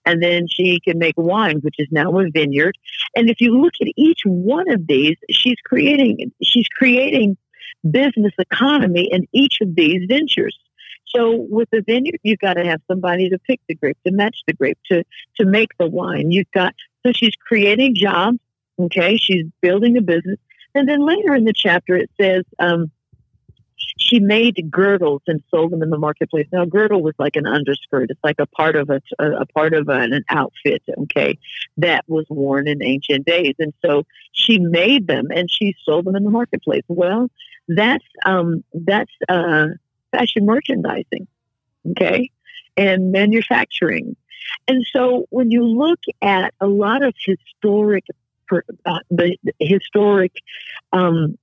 [0.05, 2.77] and then she can make wine, which is now a vineyard.
[3.15, 7.37] And if you look at each one of these, she's creating she's creating
[7.89, 10.59] business economy in each of these ventures.
[11.15, 14.39] So with the vineyard, you've got to have somebody to pick the grape, to match
[14.47, 15.05] the grape, to
[15.37, 16.31] to make the wine.
[16.31, 18.39] You've got so she's creating jobs
[18.79, 20.39] Okay, she's building a business.
[20.75, 22.91] And then later in the chapter, it says um,
[23.77, 26.47] she made girdles and sold them in the marketplace.
[26.53, 28.11] Now, girdle was like an underskirt.
[28.11, 30.83] It's like a part of a, a part of an, an outfit.
[30.99, 31.39] Okay,
[31.77, 36.17] that was worn in ancient days, and so she made them and she sold them
[36.17, 36.85] in the marketplace.
[36.89, 37.31] Well,
[37.69, 39.67] that's um, that's uh,
[40.13, 41.27] fashion merchandising.
[41.91, 42.31] Okay,
[42.77, 44.17] and manufacturing.
[44.69, 48.05] And so when you look at a lot of historic
[48.85, 50.33] uh, the, the, historic
[50.93, 51.39] um,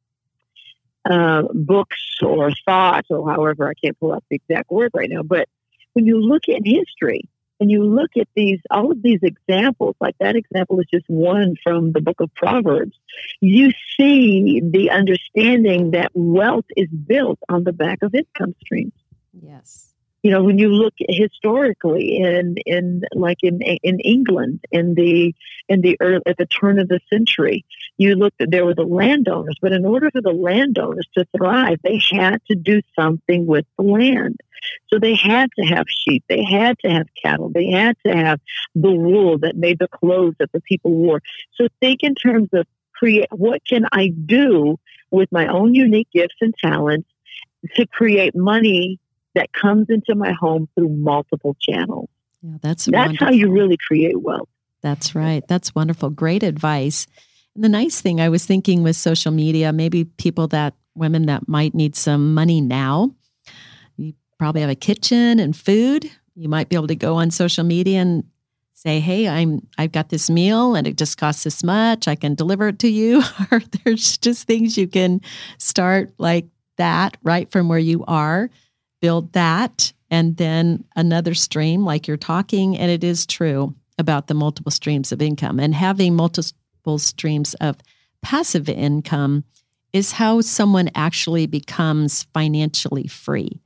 [1.10, 5.24] uh, books or thoughts, or however, I can't pull up the exact word right now.
[5.24, 5.50] But
[5.94, 7.22] when you look at history
[7.60, 11.56] and you look at these, all of these examples, like that example is just one
[11.64, 12.98] from the book of Proverbs,
[13.42, 18.94] you see the understanding that wealth is built on the back of income streams.
[19.34, 19.89] Yes
[20.22, 25.34] you know, when you look historically in in like in in England in the
[25.70, 27.66] in the early, at the turn of the century,
[27.98, 31.80] you looked at there were the landowners, but in order for the landowners to thrive,
[31.84, 34.40] they had to do something with the land.
[34.90, 38.42] So they had to have sheep, they had to have cattle, they had to have
[38.76, 41.22] the wool that made the clothes that the people wore.
[41.56, 44.78] So think in terms of create what can I do
[45.12, 47.08] with my own unique gifts and talents
[47.76, 49.00] to create money
[49.40, 52.10] that comes into my home through multiple channels.
[52.42, 53.28] Yeah, that's that's wonderful.
[53.28, 54.50] how you really create wealth.
[54.82, 55.48] That's right.
[55.48, 56.10] That's wonderful.
[56.10, 57.08] Great advice.
[57.56, 61.48] And the nice thing I was thinking with social media, maybe people that women that
[61.48, 63.16] might need some money now.
[63.96, 66.12] You probably have a kitchen and food.
[66.36, 68.26] You might be able to go on social media and
[68.74, 72.10] say, "Hey, I'm I've got this meal and it just costs this much.
[72.10, 75.22] I can deliver it to you." or there's just things you can
[75.60, 76.48] start like
[76.78, 78.50] that right from where you are
[79.02, 84.34] build that and then another stream like you're talking and it is true about the
[84.34, 85.60] multiple streams of income.
[85.60, 87.78] And having multiple streams of
[88.22, 89.44] passive income
[89.94, 93.62] is how someone actually becomes financially free.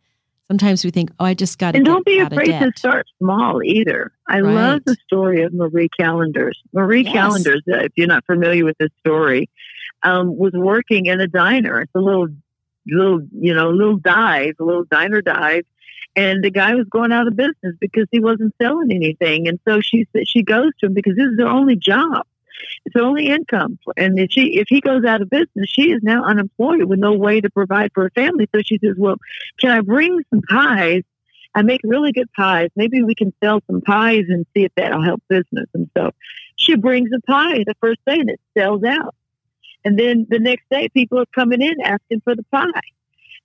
[0.50, 3.64] Sometimes we think oh i just got to and don't be afraid to start small
[3.64, 4.12] either.
[4.28, 4.54] I right.
[4.54, 6.60] love the story of marie callender's.
[6.74, 7.14] Marie yes.
[7.14, 9.50] callender's if you're not familiar with this story
[10.04, 11.80] um, was working in a diner.
[11.82, 12.28] It's a little
[12.88, 15.66] little, you know, little dive, little diner dive.
[16.16, 19.48] And the guy was going out of business because he wasn't selling anything.
[19.48, 22.26] And so she she goes to him because this is her only job.
[22.86, 23.80] It's her only income.
[23.98, 27.14] And if she if he goes out of business, she is now unemployed with no
[27.14, 28.48] way to provide for her family.
[28.54, 29.16] So she says, Well,
[29.60, 31.04] can I bring some pies?
[31.56, 32.70] I make really good pies.
[32.76, 35.68] Maybe we can sell some pies and see if that'll help business.
[35.74, 36.12] And so
[36.56, 39.16] she brings a pie the first day and it sells out.
[39.86, 42.68] And then the next day, people are coming in asking for the pie.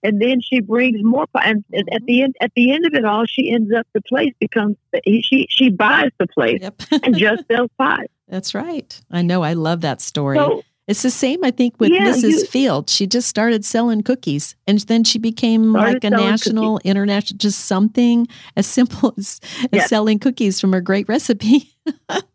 [0.02, 3.04] and then she brings more and, and at the end at the end of it
[3.04, 6.80] all she ends up the place becomes she she buys the place yep.
[7.02, 9.00] and just sells pies that's right.
[9.10, 9.42] I know.
[9.42, 10.36] I love that story.
[10.36, 12.88] So, it's the same i think with yeah, mrs you, field.
[12.88, 16.90] She just started selling cookies and then she became like a national cookies.
[16.90, 18.26] international just something
[18.56, 19.88] as simple as, as yes.
[19.90, 21.76] selling cookies from a great recipe.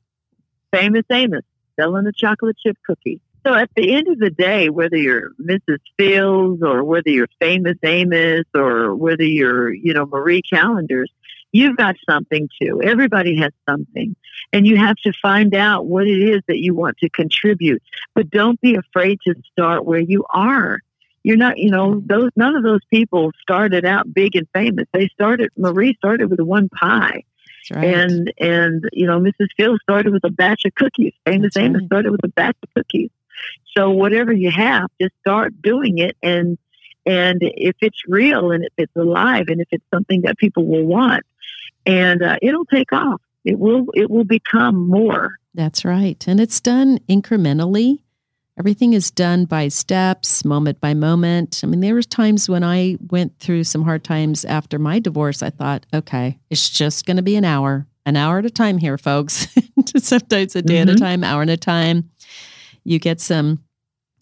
[0.72, 1.42] Famous amos
[1.80, 5.80] selling the chocolate chip cookie so at the end of the day, whether you're Mrs.
[5.98, 11.12] Fields or whether you're famous Amos or whether you're, you know, Marie Callender's,
[11.52, 12.82] you've got something too.
[12.82, 14.16] Everybody has something.
[14.52, 17.82] And you have to find out what it is that you want to contribute.
[18.16, 20.80] But don't be afraid to start where you are.
[21.24, 24.88] You're not, you know, those none of those people started out big and famous.
[24.94, 27.24] They started Marie started with one pie.
[27.72, 27.86] Right.
[27.86, 29.48] And and you know, Mrs.
[29.56, 31.14] Fields started with a batch of cookies.
[31.26, 31.86] Famous Amos right.
[31.86, 33.10] started with a batch of cookies.
[33.76, 36.58] So whatever you have, just start doing it and
[37.06, 40.86] and if it's real and if it's alive and if it's something that people will
[40.86, 41.26] want
[41.86, 43.22] and uh, it'll take off.
[43.44, 45.36] It will it will become more.
[45.54, 46.24] That's right.
[46.28, 48.00] And it's done incrementally.
[48.58, 51.62] Everything is done by steps moment by moment.
[51.64, 55.42] I mean there was times when i went through some hard times after my divorce
[55.42, 58.78] i thought okay it's just going to be an hour an hour at a time
[58.78, 59.48] here folks.
[59.98, 60.82] Sometimes a day mm-hmm.
[60.82, 61.04] at a mm-hmm.
[61.04, 62.10] time hour at a time
[62.84, 63.64] you get some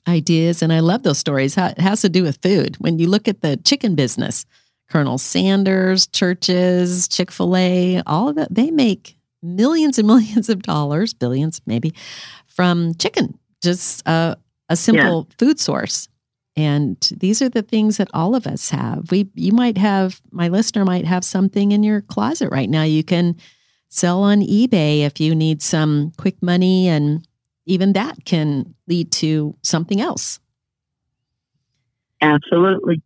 [0.08, 0.62] ideas.
[0.62, 1.58] And I love those stories.
[1.58, 2.76] It has to do with food.
[2.78, 4.46] When you look at the chicken business,
[4.90, 10.64] Colonel Sanders, Church's, Chick fil A, all of that, they make millions and millions of
[10.64, 11.94] dollars, billions maybe,
[12.48, 14.38] from chicken, just a,
[14.70, 15.36] a simple yeah.
[15.38, 16.08] food source.
[16.58, 19.10] And these are the things that all of us have.
[19.10, 22.84] We you might have my listener might have something in your closet right now.
[22.84, 23.38] You can
[23.88, 27.26] sell on eBay if you need some quick money and
[27.66, 30.40] even that can lead to something else.
[32.22, 33.02] Absolutely.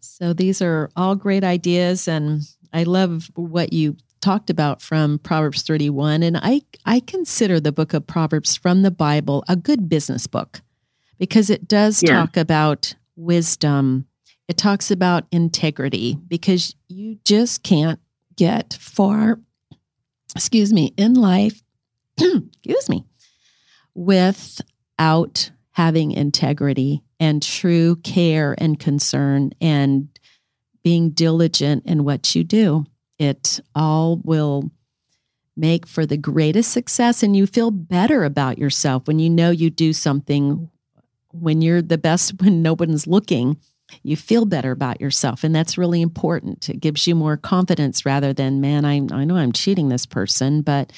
[0.00, 5.62] So these are all great ideas and I love what you talked about from Proverbs
[5.62, 10.26] 31 and I I consider the book of Proverbs from the Bible a good business
[10.26, 10.60] book
[11.18, 12.14] because it does yeah.
[12.14, 14.06] talk about wisdom.
[14.48, 18.00] It talks about integrity because you just can't
[18.36, 19.38] get far
[20.34, 21.62] excuse me in life
[22.18, 23.04] excuse me
[23.98, 30.08] without having integrity and true care and concern and
[30.84, 32.84] being diligent in what you do.
[33.18, 34.70] It all will
[35.56, 39.68] make for the greatest success and you feel better about yourself when you know you
[39.68, 40.70] do something
[41.32, 43.56] when you're the best when no one's looking
[44.04, 48.32] you feel better about yourself and that's really important it gives you more confidence rather
[48.32, 50.92] than man i, I know i'm cheating this person but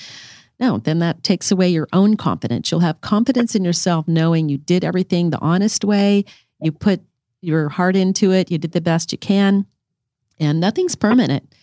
[0.61, 2.71] no, then that takes away your own confidence.
[2.71, 6.25] You'll have confidence in yourself knowing you did everything the honest way,
[6.61, 7.01] you put
[7.41, 9.67] your heart into it, you did the best you can,
[10.39, 11.55] and nothing's permanent.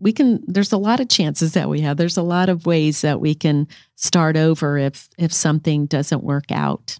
[0.00, 1.96] We can there's a lot of chances that we have.
[1.96, 6.50] There's a lot of ways that we can start over if if something doesn't work
[6.50, 6.98] out.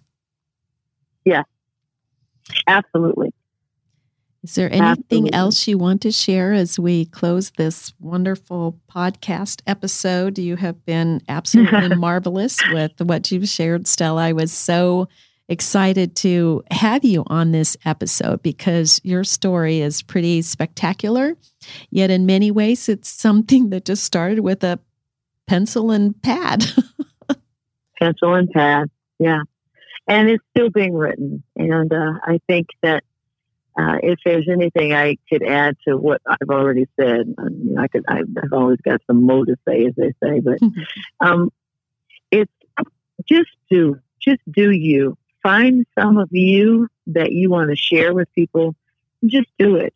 [1.25, 1.43] Yeah.
[2.67, 3.33] Absolutely.
[4.43, 5.33] Is there anything Absolutely.
[5.33, 10.37] else you want to share as we close this wonderful podcast episode?
[10.37, 14.21] You have been absolutely marvelous with what you've shared, Stella.
[14.23, 15.09] I was so
[15.49, 21.35] excited to have you on this episode because your story is pretty spectacular.
[21.89, 24.79] Yet, in many ways, it's something that just started with a
[25.47, 26.65] pencil and pad.
[27.99, 29.41] pencil and pad, yeah.
[30.07, 31.43] And it's still being written.
[31.55, 33.03] And uh, I think that
[33.77, 37.87] uh, if there's anything I could add to what I've already said, I, mean, I
[37.87, 38.05] could.
[38.07, 40.59] I've, always got some more to say, as they say, but
[41.19, 41.51] um,
[42.31, 42.51] it's
[43.29, 45.17] just do, just do you.
[45.43, 48.75] Find some of you that you want to share with people.
[49.25, 49.93] Just do it,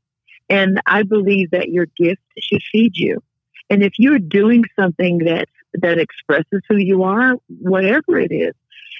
[0.48, 3.24] and I believe that your gift should feed you.
[3.70, 8.54] And if you're doing something that that expresses who you are, whatever it is,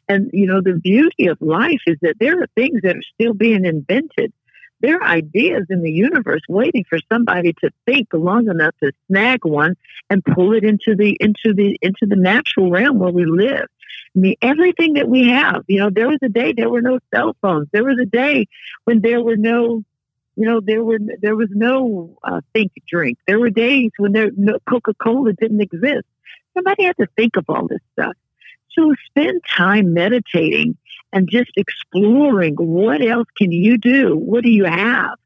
[0.08, 3.36] and you know the beauty of life is that there are things that are still
[3.36, 4.34] being invented
[4.82, 9.46] there are ideas in the universe waiting for somebody to think long enough to snag
[9.46, 9.76] one
[10.10, 13.68] and pull it into the into the into the natural realm where we live.
[14.16, 15.64] I mean, everything that we have.
[15.68, 17.68] You know, there was a day there were no cell phones.
[17.72, 18.48] There was a day
[18.84, 19.84] when there were no,
[20.36, 23.18] you know, there were there was no uh, think drink.
[23.28, 26.06] There were days when there no Coca Cola didn't exist.
[26.54, 28.14] Somebody had to think of all this stuff.
[28.78, 30.78] So spend time meditating
[31.14, 34.16] and just exploring what else can you do?
[34.16, 35.18] What do you have?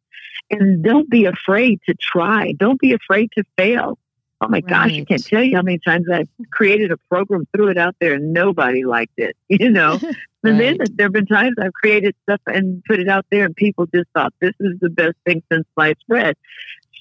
[0.49, 2.53] And don't be afraid to try.
[2.53, 3.97] Don't be afraid to fail.
[4.41, 7.69] Oh my gosh, I can't tell you how many times I've created a program, threw
[7.69, 9.35] it out there, and nobody liked it.
[9.47, 9.99] You know,
[10.43, 13.55] and then there have been times I've created stuff and put it out there, and
[13.55, 16.35] people just thought this is the best thing since sliced bread.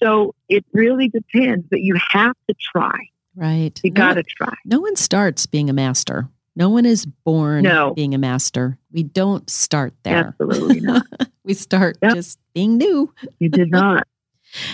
[0.03, 3.09] So it really depends, but you have to try.
[3.35, 3.79] Right.
[3.83, 4.55] You no got to try.
[4.65, 6.29] No one starts being a master.
[6.57, 7.95] No one is born no.
[7.95, 8.79] being a master.
[8.93, 10.35] We don't start there.
[10.41, 11.05] Absolutely not.
[11.45, 12.15] we start yep.
[12.15, 13.13] just being new.
[13.39, 14.07] You did not.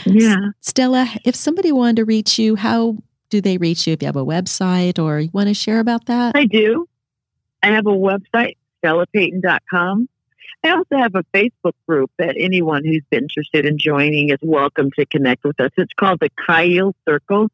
[0.05, 0.37] Yeah.
[0.61, 2.99] Stella, if somebody wanted to reach you, how
[3.31, 3.95] do they reach you?
[3.95, 6.37] If you have a website or you want to share about that?
[6.37, 6.87] I do.
[7.63, 10.09] I have a website, stellapayton.com.
[10.63, 15.07] I also have a Facebook group that anyone who's interested in joining is welcome to
[15.07, 15.71] connect with us.
[15.79, 17.49] It's called the Chayil Circle,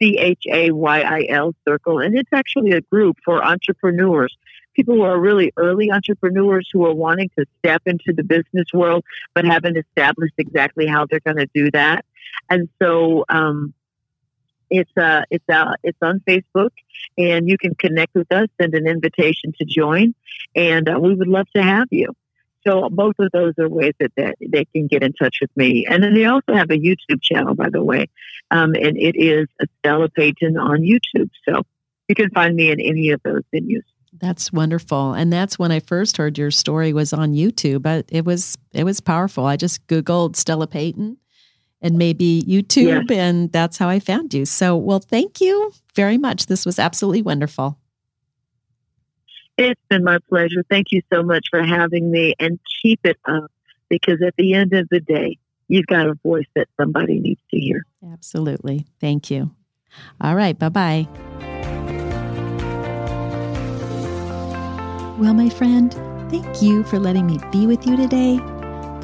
[0.00, 4.36] C H A Y I L Circle, and it's actually a group for entrepreneurs,
[4.74, 9.04] people who are really early entrepreneurs who are wanting to step into the business world
[9.34, 12.04] but haven't established exactly how they're going to do that.
[12.48, 13.74] And so, um,
[14.70, 16.70] it's uh, it's uh, it's on Facebook,
[17.18, 20.14] and you can connect with us, send an invitation to join,
[20.54, 22.14] and uh, we would love to have you.
[22.66, 25.86] So both of those are ways that, that they can get in touch with me.
[25.88, 28.06] And then they also have a YouTube channel, by the way,
[28.50, 29.48] um, and it is
[29.78, 31.30] Stella Payton on YouTube.
[31.48, 31.62] So
[32.08, 33.84] you can find me in any of those venues.
[34.12, 35.12] That's wonderful.
[35.12, 38.84] And that's when I first heard your story was on YouTube, but it was it
[38.84, 39.46] was powerful.
[39.46, 41.16] I just googled Stella Payton
[41.80, 43.18] and maybe YouTube yes.
[43.18, 44.44] and that's how I found you.
[44.44, 46.46] So, well, thank you very much.
[46.46, 47.78] This was absolutely wonderful.
[49.62, 50.64] It's been my pleasure.
[50.70, 53.50] Thank you so much for having me and keep it up
[53.90, 55.36] because at the end of the day,
[55.68, 57.84] you've got a voice that somebody needs to hear.
[58.10, 58.86] Absolutely.
[59.02, 59.50] Thank you.
[60.18, 60.58] All right.
[60.58, 61.08] Bye bye.
[65.18, 65.92] Well, my friend,
[66.30, 68.40] thank you for letting me be with you today.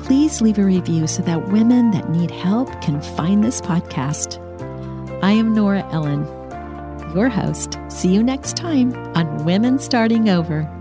[0.05, 4.43] Please leave a review so that women that need help can find this podcast.
[5.23, 6.25] I am Nora Ellen
[7.17, 7.79] your host.
[7.89, 10.76] See you next time on Women Starting Over.